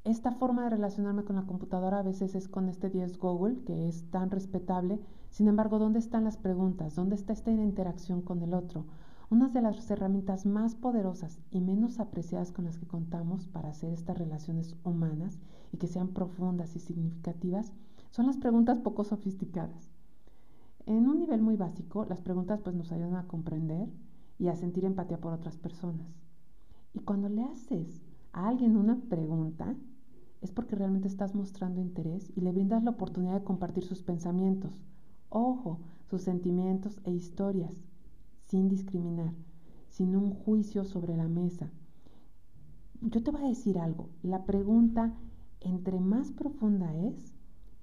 Esta 0.05 0.33
forma 0.33 0.65
de 0.65 0.69
relacionarme 0.69 1.25
con 1.25 1.37
la 1.37 1.47
computadora 1.47 2.01
a 2.01 2.03
veces 2.03 2.35
es 2.35 2.47
con 2.47 2.69
este 2.69 2.91
10 2.91 3.17
Google, 3.19 3.65
que 3.65 3.89
es 3.89 4.11
tan 4.11 4.31
respetable. 4.31 5.01
Sin 5.31 5.49
embargo, 5.49 5.79
¿dónde 5.79 5.99
están 5.99 6.25
las 6.25 6.37
preguntas? 6.37 6.95
¿Dónde 6.95 7.15
está 7.15 7.33
esta 7.33 7.51
interacción 7.51 8.21
con 8.21 8.43
el 8.43 8.53
otro? 8.53 8.85
Una 9.31 9.49
de 9.49 9.63
las 9.63 9.91
herramientas 9.91 10.45
más 10.45 10.75
poderosas 10.75 11.41
y 11.51 11.63
menos 11.63 12.01
apreciadas 12.01 12.53
con 12.53 12.67
las 12.67 12.77
que 12.77 12.87
contamos 12.87 13.47
para 13.47 13.71
hacer 13.71 13.95
estas 13.95 14.19
relaciones 14.19 14.77
humanas 14.85 15.39
y 15.73 15.79
que 15.79 15.87
sean 15.87 16.09
profundas 16.09 16.77
y 16.77 16.81
significativas 16.81 17.73
son 18.11 18.27
las 18.27 18.37
preguntas 18.37 18.81
poco 18.81 19.05
sofisticadas. 19.05 19.92
En 20.87 21.09
un 21.09 21.21
nivel 21.21 21.41
muy 21.41 21.57
básico, 21.57 22.05
las 22.05 22.21
preguntas 22.21 22.61
pues 22.61 22.75
nos 22.75 22.91
ayudan 22.91 23.17
a 23.17 23.29
comprender 23.29 23.89
y 24.39 24.49
a 24.49 24.57
sentir 24.57 24.85
empatía 24.85 25.21
por 25.21 25.33
otras 25.33 25.57
personas. 25.57 26.09
Y 26.93 27.01
cuando 27.01 27.29
le 27.29 27.45
haces 27.45 28.03
a 28.33 28.49
alguien 28.49 28.77
una 28.77 29.01
pregunta, 29.09 29.77
es 30.41 30.51
porque 30.51 30.75
realmente 30.75 31.07
estás 31.07 31.35
mostrando 31.35 31.81
interés 31.81 32.33
y 32.37 32.41
le 32.41 32.51
brindas 32.51 32.83
la 32.83 32.91
oportunidad 32.91 33.35
de 33.35 33.45
compartir 33.45 33.85
sus 33.85 34.03
pensamientos, 34.03 34.83
ojo, 35.29 35.79
sus 36.11 36.23
sentimientos 36.23 37.01
e 37.05 37.13
historias, 37.13 37.75
sin 38.49 38.69
discriminar, 38.69 39.33
sin 39.89 40.17
un 40.17 40.35
juicio 40.35 40.85
sobre 40.85 41.17
la 41.17 41.29
mesa. 41.29 41.71
Yo 43.01 43.23
te 43.23 43.31
voy 43.31 43.45
a 43.45 43.49
decir 43.49 43.79
algo, 43.79 44.09
la 44.23 44.45
pregunta, 44.45 45.15
entre 45.61 46.01
más 46.01 46.33
profunda 46.33 46.93
es, 46.97 47.35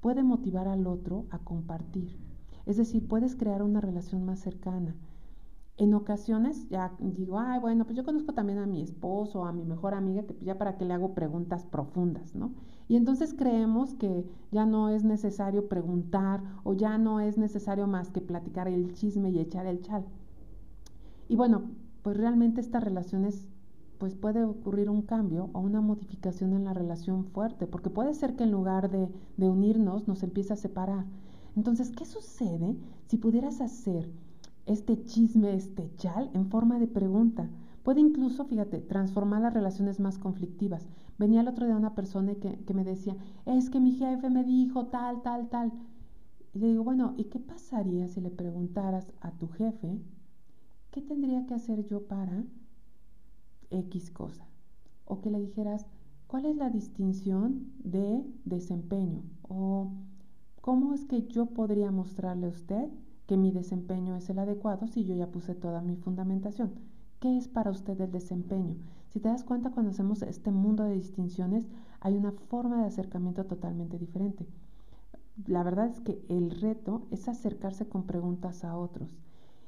puede 0.02 0.24
motivar 0.24 0.68
al 0.68 0.86
otro 0.86 1.26
a 1.30 1.40
compartir. 1.40 2.29
Es 2.70 2.78
decir, 2.78 3.08
puedes 3.08 3.36
crear 3.36 3.64
una 3.64 3.82
relación 3.82 4.26
más 4.26 4.40
cercana, 4.40 4.96
en 5.80 5.94
ocasiones 5.94 6.68
ya 6.70 6.92
digo, 7.00 7.40
ay, 7.40 7.58
bueno, 7.62 7.86
pues 7.86 7.96
yo 7.96 8.04
conozco 8.04 8.34
también 8.34 8.60
a 8.60 8.66
mi 8.66 8.82
esposo, 8.82 9.46
a 9.46 9.54
mi 9.54 9.64
mejor 9.64 9.94
amiga, 9.94 10.24
que 10.24 10.36
ya 10.44 10.58
para 10.58 10.78
qué 10.78 10.84
le 10.84 10.94
hago 10.94 11.14
preguntas 11.14 11.66
profundas, 11.66 12.36
¿no? 12.36 12.52
Y 12.90 12.98
entonces 12.98 13.34
creemos 13.34 13.94
que 13.94 14.26
ya 14.52 14.66
no 14.66 14.90
es 14.90 15.06
necesario 15.06 15.70
preguntar 15.70 16.44
o 16.66 16.74
ya 16.74 16.98
no 16.98 17.22
es 17.22 17.38
necesario 17.38 17.88
más 17.88 18.12
que 18.12 18.20
platicar 18.20 18.68
el 18.68 18.94
chisme 18.94 19.30
y 19.30 19.40
echar 19.40 19.66
el 19.68 19.82
chal. 19.82 20.04
Y 21.30 21.38
bueno, 21.38 21.64
pues 22.04 22.18
realmente 22.18 22.60
estas 22.60 22.84
relaciones, 22.84 23.48
pues 24.00 24.16
puede 24.16 24.44
ocurrir 24.44 24.90
un 24.90 25.04
cambio 25.04 25.50
o 25.54 25.62
una 25.62 25.80
modificación 25.80 26.52
en 26.54 26.66
la 26.66 26.74
relación 26.74 27.24
fuerte, 27.24 27.68
porque 27.68 27.90
puede 27.90 28.14
ser 28.14 28.36
que 28.36 28.44
en 28.44 28.52
lugar 28.52 28.92
de, 28.92 29.08
de 29.38 29.50
unirnos 29.50 30.10
nos 30.10 30.24
empiece 30.24 30.52
a 30.52 30.58
separar. 30.58 31.06
Entonces, 31.60 31.92
¿qué 31.92 32.06
sucede 32.06 32.78
si 33.08 33.18
pudieras 33.18 33.60
hacer 33.60 34.10
este 34.66 35.04
chisme, 35.04 35.56
este 35.56 35.94
chal, 35.96 36.30
en 36.34 36.46
forma 36.46 36.80
de 36.80 36.88
pregunta. 36.88 37.50
Puede 37.84 38.00
incluso, 38.00 38.46
fíjate, 38.46 38.80
transformar 38.80 39.42
las 39.42 39.54
relaciones 39.54 40.00
más 40.00 40.18
conflictivas. 40.20 40.88
Venía 41.18 41.42
el 41.42 41.48
otro 41.50 41.66
día 41.66 41.76
una 41.76 41.96
persona 41.96 42.36
que, 42.36 42.64
que 42.64 42.74
me 42.74 42.86
decía, 42.86 43.18
es 43.46 43.70
que 43.70 43.82
mi 43.82 43.92
jefe 43.92 44.30
me 44.30 44.46
dijo 44.46 44.86
tal, 44.86 45.22
tal, 45.22 45.50
tal. 45.50 45.74
Y 46.54 46.60
le 46.60 46.68
digo, 46.68 46.84
bueno, 46.86 47.16
¿y 47.18 47.26
qué 47.26 47.40
pasaría 47.40 48.08
si 48.08 48.22
le 48.22 48.30
preguntaras 48.30 49.12
a 49.20 49.32
tu 49.32 49.50
jefe 49.50 50.00
qué 50.92 51.02
tendría 51.02 51.46
que 51.46 51.56
hacer 51.56 51.84
yo 51.84 52.08
para 52.08 52.46
X 53.72 54.12
cosa? 54.12 54.48
O 55.06 55.20
que 55.20 55.32
le 55.32 55.40
dijeras, 55.42 55.88
¿cuál 56.28 56.46
es 56.46 56.56
la 56.56 56.70
distinción 56.70 57.74
de 57.84 58.24
desempeño? 58.46 59.24
O 59.42 59.92
cómo 60.62 60.94
es 60.94 61.06
que 61.06 61.28
yo 61.28 61.48
podría 61.48 61.92
mostrarle 61.92 62.48
a 62.48 62.50
usted 62.50 62.90
que 63.26 63.38
mi 63.38 63.52
desempeño 63.52 64.16
es 64.16 64.30
el 64.30 64.40
adecuado 64.40 64.88
si 64.88 65.06
yo 65.06 65.16
ya 65.16 65.32
puse 65.32 65.56
toda 65.56 65.82
mi 65.82 65.96
fundamentación. 65.96 66.72
¿Qué 67.20 67.38
es 67.38 67.48
para 67.48 67.72
usted 67.72 68.00
el 68.02 68.12
desempeño? 68.12 68.76
Si 69.10 69.20
te 69.20 69.30
das 69.30 69.44
cuenta, 69.44 69.72
cuando 69.72 69.92
hacemos 69.92 70.22
este 70.22 70.52
mundo 70.52 70.84
de 70.84 70.94
distinciones, 70.94 71.68
hay 72.00 72.16
una 72.16 72.32
forma 72.32 72.82
de 72.82 72.88
acercamiento 72.88 73.46
totalmente 73.46 73.98
diferente. 73.98 74.48
La 75.48 75.64
verdad 75.64 75.88
es 75.88 76.00
que 76.00 76.24
el 76.30 76.52
reto 76.52 77.08
es 77.12 77.28
acercarse 77.28 77.88
con 77.88 78.04
preguntas 78.04 78.64
a 78.64 78.78
otros. 78.78 79.18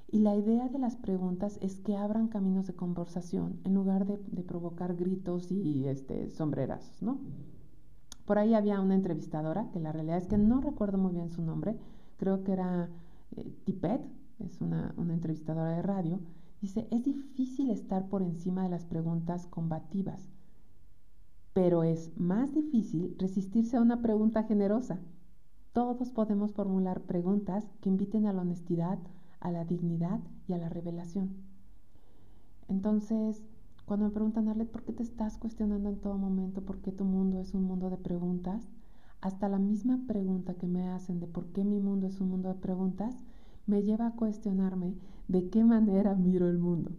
Y 0.10 0.20
la 0.20 0.36
idea 0.36 0.68
de 0.68 0.80
las 0.80 0.96
preguntas 0.96 1.58
es 1.62 1.80
que 1.80 1.96
abran 1.96 2.28
caminos 2.28 2.68
de 2.68 2.76
conversación 2.76 3.60
en 3.64 3.74
lugar 3.74 4.06
de, 4.06 4.44
provocar 4.44 4.96
gritos 4.96 5.52
y 5.52 5.88
este, 5.88 6.30
sombrerazos, 6.30 7.02
¿no? 7.02 7.20
Por 8.26 8.38
ahí 8.38 8.54
había 8.54 8.80
una 8.80 8.96
entrevistadora, 8.96 9.70
que 9.72 9.80
la 9.80 9.92
realidad 9.92 10.18
es 10.18 10.28
que 10.28 10.38
no 10.38 10.62
recuerdo 10.62 10.98
muy 10.98 11.14
bien 11.14 11.30
su 11.32 11.42
nombre, 11.42 11.78
creo 12.18 12.44
que 12.44 12.54
era 12.54 12.90
eh, 13.36 13.52
Tipet, 13.66 14.02
es 14.40 14.62
una, 14.62 14.94
una 14.98 15.14
entrevistadora 15.14 15.76
de 15.76 15.82
radio, 15.82 16.20
dice, 16.62 16.88
es 16.92 17.04
difícil 17.04 17.70
estar 17.70 18.08
por 18.08 18.22
encima 18.22 18.64
de 18.64 18.70
las 18.70 18.86
preguntas 18.86 19.48
combativas, 19.48 20.30
pero 21.54 21.84
es 21.84 22.12
más 22.18 22.54
difícil 22.54 23.16
resistirse 23.20 23.78
a 23.78 23.82
una 23.82 24.02
pregunta 24.02 24.44
generosa. 24.44 25.00
Todos 25.74 26.12
podemos 26.12 26.54
formular 26.54 27.02
preguntas 27.02 27.66
que 27.82 27.90
inviten 27.90 28.26
a 28.26 28.34
la 28.34 28.42
honestidad, 28.42 29.00
a 29.40 29.52
la 29.52 29.66
dignidad 29.66 30.20
y 30.48 30.54
a 30.54 30.58
la 30.58 30.70
revelación. 30.70 31.30
Entonces, 32.68 33.44
cuando 33.86 34.06
me 34.06 34.12
preguntan, 34.12 34.48
Arlet, 34.48 34.70
¿por 34.70 34.84
qué 34.84 34.94
te 34.94 35.04
estás 35.04 35.38
cuestionando 35.38 35.90
en 35.90 36.00
todo 36.00 36.18
momento? 36.18 36.62
¿Por 36.62 36.82
qué 36.82 36.92
tu 36.92 37.06
mundo 37.06 37.40
es 37.40 37.54
un 37.54 37.64
mundo 37.64 37.90
de 37.90 37.98
preguntas? 37.98 38.70
hasta 39.22 39.48
la 39.48 39.60
misma 39.60 40.00
pregunta 40.08 40.56
que 40.56 40.68
me 40.68 40.90
hacen 40.90 41.20
de 41.20 41.28
por 41.28 41.46
qué 41.52 41.64
mi 41.64 41.80
mundo 41.80 42.08
es 42.08 42.20
un 42.20 42.30
mundo 42.30 42.50
de 42.50 42.56
preguntas, 42.56 43.16
me 43.68 43.84
lleva 43.84 44.08
a 44.08 44.16
cuestionarme 44.16 44.96
de 45.28 45.50
qué 45.50 45.64
manera 45.64 46.16
miro 46.16 46.50
el 46.50 46.58
mundo. 46.58 46.92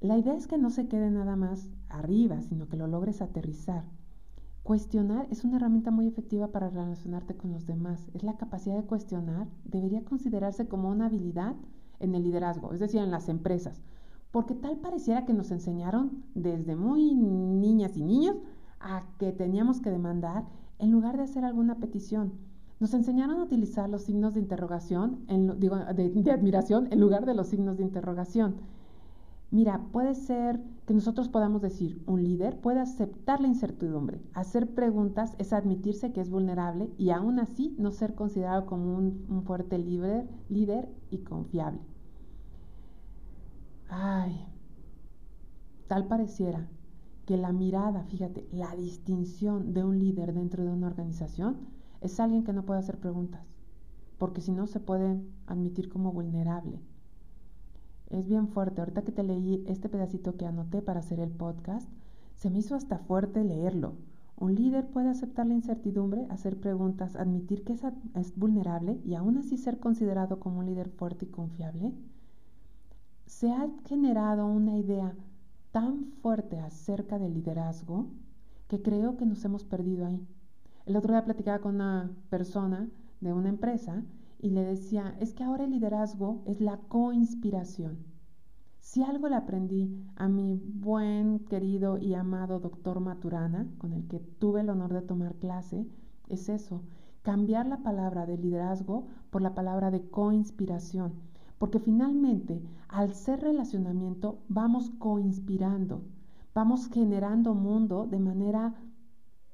La 0.00 0.16
idea 0.16 0.34
es 0.34 0.46
que 0.46 0.58
no 0.58 0.70
se 0.70 0.86
quede 0.86 1.10
nada 1.10 1.34
más 1.34 1.68
arriba, 1.88 2.40
sino 2.42 2.68
que 2.68 2.76
lo 2.76 2.86
logres 2.86 3.20
aterrizar. 3.20 3.84
Cuestionar 4.62 5.26
es 5.30 5.44
una 5.44 5.56
herramienta 5.56 5.90
muy 5.90 6.06
efectiva 6.06 6.48
para 6.48 6.70
relacionarte 6.70 7.36
con 7.36 7.50
los 7.50 7.66
demás. 7.66 8.08
Es 8.14 8.22
la 8.22 8.36
capacidad 8.36 8.76
de 8.76 8.86
cuestionar, 8.86 9.48
debería 9.64 10.04
considerarse 10.04 10.68
como 10.68 10.88
una 10.88 11.06
habilidad 11.06 11.56
en 11.98 12.14
el 12.14 12.22
liderazgo, 12.22 12.72
es 12.72 12.78
decir, 12.78 13.00
en 13.00 13.10
las 13.10 13.28
empresas, 13.28 13.82
porque 14.30 14.54
tal 14.54 14.76
pareciera 14.78 15.24
que 15.24 15.32
nos 15.32 15.50
enseñaron 15.50 16.24
desde 16.34 16.76
muy 16.76 17.14
niñas 17.14 17.96
y 17.96 18.02
niños 18.02 18.36
a 18.80 19.04
que 19.18 19.32
teníamos 19.32 19.80
que 19.80 19.90
demandar 19.90 20.44
en 20.78 20.92
lugar 20.92 21.16
de 21.16 21.24
hacer 21.24 21.44
alguna 21.44 21.76
petición. 21.76 22.32
Nos 22.80 22.94
enseñaron 22.94 23.40
a 23.40 23.42
utilizar 23.42 23.88
los 23.88 24.02
signos 24.02 24.34
de 24.34 24.40
interrogación, 24.40 25.24
en, 25.26 25.58
digo, 25.58 25.76
de, 25.76 26.30
admiración, 26.30 26.86
en 26.92 27.00
lugar 27.00 27.26
de 27.26 27.34
los 27.34 27.48
signos 27.48 27.76
de 27.76 27.82
interrogación. 27.82 28.56
Mira, 29.50 29.80
puede 29.92 30.14
ser 30.14 30.60
que 30.86 30.94
nosotros 30.94 31.28
podamos 31.28 31.62
decir, 31.62 32.00
un 32.06 32.22
líder 32.22 32.60
puede 32.60 32.80
aceptar 32.80 33.40
la 33.40 33.48
incertidumbre. 33.48 34.20
Hacer 34.34 34.74
preguntas 34.74 35.34
es 35.38 35.52
admitirse 35.52 36.12
que 36.12 36.20
es 36.20 36.30
vulnerable 36.30 36.90
y 36.98 37.10
aún 37.10 37.40
así 37.40 37.74
no 37.78 37.90
ser 37.90 38.14
considerado 38.14 38.66
como 38.66 38.94
un, 38.94 39.24
un 39.28 39.42
fuerte 39.42 39.78
líder, 39.78 40.28
líder 40.48 40.88
y 41.10 41.18
confiable. 41.18 41.80
Ay, 43.88 44.46
tal 45.88 46.06
pareciera 46.06 46.68
que 47.26 47.36
la 47.36 47.52
mirada, 47.52 48.04
fíjate, 48.04 48.46
la 48.52 48.74
distinción 48.76 49.74
de 49.74 49.84
un 49.84 49.98
líder 49.98 50.32
dentro 50.32 50.64
de 50.64 50.70
una 50.70 50.86
organización 50.86 51.56
es 52.00 52.20
alguien 52.20 52.44
que 52.44 52.52
no 52.52 52.64
puede 52.64 52.80
hacer 52.80 52.98
preguntas, 52.98 53.46
porque 54.18 54.40
si 54.40 54.52
no 54.52 54.66
se 54.66 54.80
puede 54.80 55.20
admitir 55.46 55.88
como 55.88 56.12
vulnerable. 56.12 56.80
Es 58.08 58.26
bien 58.28 58.48
fuerte. 58.48 58.80
Ahorita 58.80 59.02
que 59.02 59.12
te 59.12 59.22
leí 59.22 59.64
este 59.66 59.88
pedacito 59.88 60.36
que 60.36 60.46
anoté 60.46 60.82
para 60.82 61.00
hacer 61.00 61.20
el 61.20 61.30
podcast, 61.30 61.88
se 62.34 62.50
me 62.50 62.58
hizo 62.58 62.74
hasta 62.74 62.98
fuerte 62.98 63.44
leerlo. 63.44 63.94
Un 64.36 64.54
líder 64.54 64.88
puede 64.88 65.08
aceptar 65.10 65.46
la 65.46 65.54
incertidumbre, 65.54 66.26
hacer 66.30 66.60
preguntas, 66.60 67.16
admitir 67.16 67.64
que 67.64 67.72
es, 67.72 67.82
es 68.14 68.36
vulnerable 68.36 69.00
y 69.04 69.14
aún 69.14 69.38
así 69.38 69.56
ser 69.56 69.78
considerado 69.78 70.40
como 70.40 70.60
un 70.60 70.66
líder 70.66 70.88
fuerte 70.90 71.24
y 71.26 71.28
confiable. 71.28 71.92
Se 73.28 73.52
ha 73.52 73.68
generado 73.84 74.46
una 74.46 74.78
idea 74.78 75.14
tan 75.70 76.06
fuerte 76.22 76.58
acerca 76.60 77.18
del 77.18 77.34
liderazgo 77.34 78.06
que 78.68 78.80
creo 78.80 79.18
que 79.18 79.26
nos 79.26 79.44
hemos 79.44 79.64
perdido 79.64 80.06
ahí. 80.06 80.26
El 80.86 80.96
otro 80.96 81.12
día 81.12 81.26
platicaba 81.26 81.58
con 81.58 81.74
una 81.74 82.10
persona 82.30 82.88
de 83.20 83.34
una 83.34 83.50
empresa 83.50 84.02
y 84.40 84.48
le 84.48 84.62
decía, 84.62 85.14
es 85.20 85.34
que 85.34 85.44
ahora 85.44 85.64
el 85.64 85.72
liderazgo 85.72 86.40
es 86.46 86.62
la 86.62 86.78
coinspiración. 86.88 87.98
Si 88.78 89.02
algo 89.02 89.28
le 89.28 89.36
aprendí 89.36 90.02
a 90.16 90.26
mi 90.26 90.56
buen, 90.56 91.40
querido 91.40 91.98
y 91.98 92.14
amado 92.14 92.60
doctor 92.60 92.98
Maturana, 93.00 93.68
con 93.76 93.92
el 93.92 94.08
que 94.08 94.20
tuve 94.20 94.62
el 94.62 94.70
honor 94.70 94.94
de 94.94 95.02
tomar 95.02 95.34
clase, 95.34 95.86
es 96.30 96.48
eso, 96.48 96.80
cambiar 97.20 97.66
la 97.66 97.82
palabra 97.82 98.24
de 98.24 98.38
liderazgo 98.38 99.06
por 99.28 99.42
la 99.42 99.54
palabra 99.54 99.90
de 99.90 100.08
coinspiración 100.08 101.28
porque 101.58 101.80
finalmente, 101.80 102.62
al 102.88 103.14
ser 103.14 103.40
relacionamiento, 103.40 104.38
vamos 104.48 104.90
coinspirando, 104.98 106.02
vamos 106.54 106.88
generando 106.88 107.54
mundo 107.54 108.06
de 108.06 108.18
manera, 108.18 108.74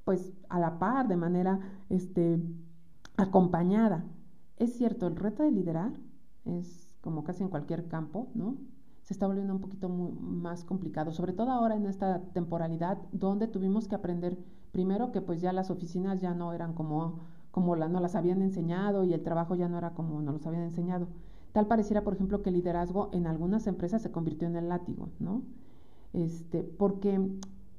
pues, 0.04 0.32
a 0.48 0.58
la 0.58 0.78
par, 0.78 1.08
de 1.08 1.16
manera, 1.16 1.60
este, 1.88 2.40
acompañada. 3.16 4.04
Es 4.56 4.76
cierto, 4.76 5.06
el 5.06 5.16
reto 5.16 5.42
de 5.42 5.50
liderar 5.50 5.92
es 6.44 6.94
como 7.00 7.24
casi 7.24 7.42
en 7.42 7.48
cualquier 7.48 7.88
campo, 7.88 8.28
¿no? 8.34 8.56
Se 9.02 9.12
está 9.12 9.26
volviendo 9.26 9.52
un 9.52 9.60
poquito 9.60 9.88
más 9.88 10.64
complicado, 10.64 11.12
sobre 11.12 11.34
todo 11.34 11.50
ahora 11.50 11.76
en 11.76 11.86
esta 11.86 12.22
temporalidad 12.32 12.98
donde 13.12 13.48
tuvimos 13.48 13.86
que 13.86 13.94
aprender 13.94 14.38
primero 14.72 15.12
que 15.12 15.20
pues 15.20 15.40
ya 15.42 15.52
las 15.52 15.70
oficinas 15.70 16.20
ya 16.20 16.34
no 16.34 16.52
eran 16.54 16.72
como, 16.72 17.18
como 17.50 17.76
la, 17.76 17.88
no 17.88 18.00
las 18.00 18.14
habían 18.14 18.40
enseñado 18.40 19.04
y 19.04 19.12
el 19.12 19.22
trabajo 19.22 19.54
ya 19.54 19.68
no 19.68 19.76
era 19.76 19.90
como 19.90 20.20
nos 20.22 20.34
los 20.34 20.46
habían 20.46 20.64
enseñado. 20.64 21.08
Tal 21.54 21.68
pareciera, 21.68 22.02
por 22.02 22.14
ejemplo, 22.14 22.42
que 22.42 22.50
el 22.50 22.56
liderazgo 22.56 23.10
en 23.12 23.28
algunas 23.28 23.68
empresas 23.68 24.02
se 24.02 24.10
convirtió 24.10 24.48
en 24.48 24.56
el 24.56 24.68
látigo, 24.68 25.10
¿no? 25.20 25.42
Este, 26.12 26.64
porque 26.64 27.14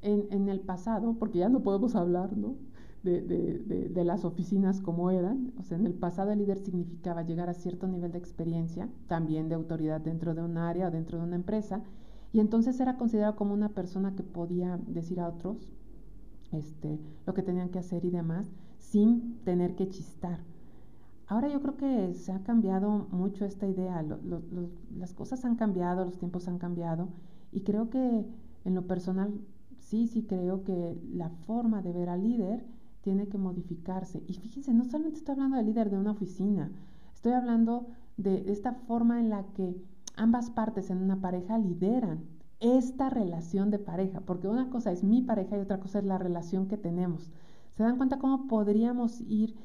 en, 0.02 0.50
el 0.50 0.62
pasado, 0.62 1.18
porque 1.20 1.40
ya 1.40 1.50
no 1.50 1.62
podemos 1.62 1.94
hablar, 1.94 2.38
¿no? 2.38 2.56
de, 3.04 4.04
las 4.06 4.24
oficinas 4.24 4.80
como 4.80 5.12
eran. 5.12 5.52
O 5.60 5.64
sea, 5.64 5.78
en 5.78 5.86
el 5.86 5.94
pasado 5.94 6.32
el 6.32 6.40
líder 6.40 6.60
significaba 6.60 7.24
llegar 7.24 7.50
a 7.50 7.54
cierto 7.54 7.86
nivel 7.86 8.14
de 8.14 8.18
experiencia, 8.18 8.88
también 9.08 9.50
de 9.50 9.56
autoridad 9.56 10.00
dentro 10.00 10.34
de 10.34 10.42
un 10.42 10.58
área 10.58 10.88
o 10.88 10.92
dentro 10.92 11.18
de 11.18 11.26
una 11.26 11.36
empresa, 11.36 11.84
y 12.32 12.40
entonces 12.40 12.80
era 12.80 12.96
considerado 12.96 13.36
como 13.36 13.54
una 13.54 13.74
persona 13.74 14.16
que 14.16 14.24
podía 14.24 14.80
decir 14.88 15.20
a 15.20 15.28
otros 15.28 15.70
este, 16.54 16.98
lo 17.26 17.34
que 17.34 17.44
tenían 17.44 17.72
que 17.72 17.80
hacer 17.80 18.06
y 18.06 18.10
demás, 18.10 18.50
sin 18.78 19.38
tener 19.44 19.76
que 19.76 19.90
chistar. 19.90 20.40
Ahora 21.28 21.48
yo 21.48 21.62
creo 21.62 21.78
que 21.78 22.14
se 22.14 22.32
ha 22.32 22.44
cambiado 22.44 23.08
mucho 23.12 23.46
esta 23.46 23.68
idea, 23.68 24.06
las 24.96 25.14
cosas 25.14 25.44
han 25.44 25.56
cambiado, 25.56 26.06
los 26.06 26.18
tiempos 26.18 26.48
han 26.48 26.60
cambiado, 26.60 27.10
y 27.52 27.62
creo 27.62 27.90
que 27.90 28.26
en 28.64 28.76
lo 28.76 28.86
personal 28.86 29.34
sí, 29.80 30.08
sí 30.08 30.24
creo 30.24 30.64
que 30.64 31.00
la 31.14 31.30
forma 31.30 31.82
de 31.82 31.94
ver 31.94 32.10
al 32.10 32.24
líder 32.24 32.66
tiene 33.02 33.28
que 33.28 33.38
modificarse. 33.38 34.24
Y 34.28 34.34
fíjense, 34.34 34.74
no 34.74 34.84
solamente 34.84 35.18
estoy 35.18 35.34
hablando 35.34 35.58
del 35.58 35.66
líder 35.66 35.90
de 35.90 35.98
una 35.98 36.12
oficina, 36.12 36.72
estoy 37.14 37.34
hablando 37.34 37.88
de 38.18 38.52
esta 38.52 38.74
forma 38.74 39.20
en 39.20 39.30
la 39.30 39.44
que 39.54 39.76
ambas 40.16 40.50
partes 40.50 40.90
en 40.90 40.98
una 40.98 41.22
pareja 41.22 41.58
lideran 41.58 42.24
esta 42.60 43.10
relación 43.10 43.70
de 43.72 43.80
pareja, 43.80 44.22
porque 44.22 44.48
una 44.48 44.70
cosa 44.70 44.92
es 44.92 45.04
mi 45.04 45.22
pareja 45.22 45.58
y 45.58 45.62
otra 45.62 45.80
cosa 45.80 46.00
es 46.00 46.06
la 46.06 46.18
relación 46.18 46.68
que 46.68 46.78
tenemos. 46.78 47.32
¿Se 47.76 47.84
dan 47.84 47.98
cuenta 47.98 48.20
cómo 48.20 48.48
podríamos 48.48 49.22
ir 49.22 49.56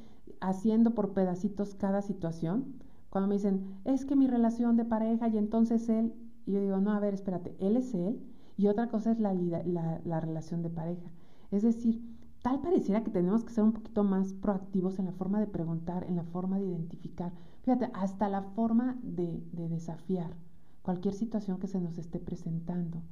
haciendo 0.41 0.95
por 0.95 1.13
pedacitos 1.13 1.75
cada 1.75 2.03
situación? 2.03 2.75
Cuando 3.11 3.29
me 3.29 3.35
dicen, 3.35 3.81
es 3.85 4.05
que 4.05 4.17
mi 4.17 4.27
relación 4.27 4.77
de 4.77 4.85
pareja 4.85 5.29
y 5.29 5.39
entonces 5.39 5.89
él, 5.89 6.15
y 6.47 6.53
yo 6.53 6.61
digo, 6.61 6.79
no, 6.79 6.93
a 6.93 7.01
ver, 7.01 7.15
espérate, 7.15 7.57
él 7.59 7.77
es 7.77 7.95
él 7.95 8.21
y 8.57 8.69
otra 8.69 8.89
cosa 8.89 9.11
es 9.11 9.19
la, 9.21 9.35
la, 9.35 10.01
la 10.05 10.21
relación 10.21 10.63
de 10.63 10.71
pareja. 10.71 11.11
Es 11.51 11.63
decir, 11.63 12.01
tal 12.43 12.61
pareciera 12.61 13.03
que 13.03 13.11
tenemos 13.11 13.45
que 13.45 13.53
ser 13.53 13.65
un 13.65 13.73
poquito 13.73 14.05
más 14.05 14.33
proactivos 14.35 14.99
en 14.99 15.07
la 15.07 15.13
forma 15.13 15.41
de 15.41 15.47
preguntar, 15.47 16.05
en 16.05 16.17
la 16.17 16.25
forma 16.25 16.59
de 16.59 16.67
identificar, 16.67 17.33
fíjate, 17.63 17.91
hasta 17.93 18.29
la 18.29 18.43
forma 18.43 18.99
de, 19.03 19.43
desafiar 19.53 20.37
cualquier 20.83 21.15
situación 21.15 21.59
que 21.59 21.67
se 21.67 21.81
nos 21.81 21.99
esté 21.99 22.19
presentando. 22.19 23.03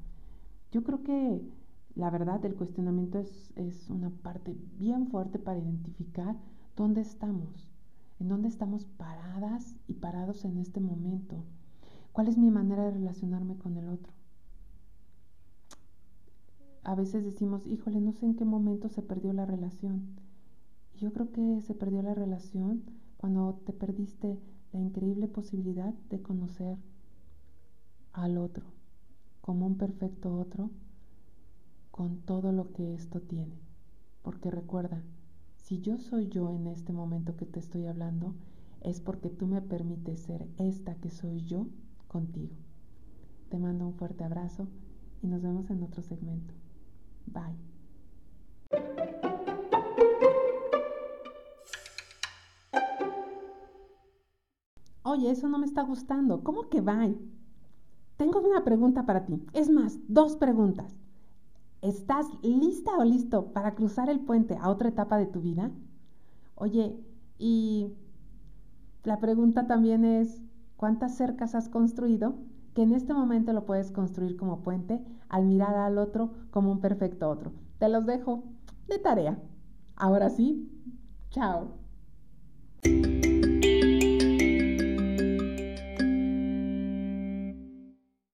Yo 0.73 0.83
creo 0.83 1.03
que 1.03 1.43
la 1.95 2.11
verdad 2.11 2.45
el 2.45 2.55
cuestionamiento 2.55 3.19
es, 3.19 3.53
es 3.57 3.91
una 3.91 4.11
parte 4.11 4.57
bien 4.79 5.09
fuerte 5.09 5.39
para 5.39 5.59
identificar 5.59 6.37
dónde 6.79 7.03
estamos, 7.03 7.69
en 8.19 8.29
dónde 8.29 8.49
estamos 8.49 8.87
paradas 8.87 9.77
y 9.87 9.93
parados 9.93 10.47
en 10.47 10.57
este 10.57 10.81
momento, 10.81 11.45
cuál 12.13 12.29
es 12.29 12.39
mi 12.39 12.51
manera 12.51 12.85
de 12.85 12.93
relacionarme 12.93 13.59
con 13.59 13.77
el 13.77 13.91
otro 13.91 14.19
a 16.89 16.95
veces 16.95 17.23
decimos, 17.23 17.67
híjole, 17.67 18.01
no 18.01 18.15
sé 18.15 18.25
en 18.25 18.35
qué 18.35 18.47
momento 18.47 18.89
se 18.89 19.03
perdió 19.03 19.35
la 19.35 19.45
relación. 19.45 20.07
Yo 20.97 21.13
creo 21.13 21.31
que 21.33 21.61
se 21.61 21.75
perdió 21.75 22.01
la 22.01 22.15
relación 22.15 22.83
cuando 23.19 23.61
te 23.67 23.75
perdiste 23.75 24.39
la 24.73 24.81
increíble 24.81 25.29
posibilidad 25.29 25.93
de 26.09 26.23
conocer 26.23 26.79
al 28.15 28.39
otro, 28.39 28.65
como 29.43 29.67
un 29.67 29.77
perfecto 29.77 30.35
otro, 30.35 30.71
con 31.91 32.23
todo 32.23 32.53
lo 32.53 32.73
que 32.73 32.95
esto 32.95 33.21
tiene. 33.21 33.59
Porque 34.23 34.51
recuerda, 34.51 35.03
si 35.59 35.81
yo 35.81 35.99
soy 35.99 36.29
yo 36.29 36.51
en 36.51 36.67
este 36.67 36.93
momento 36.93 37.37
que 37.37 37.45
te 37.45 37.61
estoy 37.61 37.87
hablando, 37.87 38.35
es 38.81 39.01
porque 39.01 39.29
tú 39.29 39.47
me 39.47 39.61
permites 39.61 40.21
ser 40.21 40.49
esta 40.57 40.95
que 40.95 41.11
soy 41.11 41.45
yo 41.45 41.67
contigo. 42.07 42.55
Te 43.51 43.59
mando 43.59 43.87
un 43.87 43.95
fuerte 43.95 44.25
abrazo 44.25 44.67
y 45.23 45.27
nos 45.27 45.43
vemos 45.43 45.69
en 45.71 45.83
otro 45.83 46.03
segmento. 46.03 46.55
Bye. 47.27 47.59
Oye, 55.03 55.31
eso 55.31 55.49
no 55.49 55.59
me 55.59 55.67
está 55.67 55.83
gustando. 55.83 56.43
¿Cómo 56.43 56.69
que 56.69 56.81
bye? 56.81 57.19
Tengo 58.17 58.41
una 58.41 58.65
pregunta 58.65 59.07
para 59.07 59.25
ti. 59.25 59.43
Es 59.53 59.71
más, 59.71 59.99
dos 60.09 60.37
preguntas. 60.37 60.95
¿Estás 61.81 62.27
lista 62.43 62.97
o 62.99 63.05
listo 63.05 63.53
para 63.53 63.75
cruzar 63.75 64.11
el 64.11 64.21
puente 64.21 64.57
a 64.61 64.69
otra 64.69 64.89
etapa 64.89 65.19
de 65.19 65.27
tu 65.27 65.41
vida? 65.41 65.71
Oye, 66.55 66.97
y 67.39 67.93
la 69.05 69.21
pregunta 69.21 69.67
también 69.67 70.05
es, 70.05 70.43
¿cuántas 70.77 71.17
cercas 71.17 71.55
has 71.55 71.69
construido 71.69 72.35
que 72.79 72.83
en 72.85 72.93
este 72.93 73.13
momento 73.13 73.53
lo 73.53 73.67
puedes 73.67 73.91
construir 73.91 74.37
como 74.37 74.63
puente 74.63 75.01
al 75.29 75.47
mirar 75.47 75.75
al 75.75 75.99
otro 75.99 76.31
como 76.53 76.71
un 76.71 76.81
perfecto 76.81 77.29
otro. 77.29 77.51
Te 77.81 77.89
los 77.89 78.07
dejo 78.07 78.45
de 78.87 79.01
tarea. 79.01 79.37
Ahora 79.97 80.31
sí, 80.31 80.71
chao. 81.31 81.73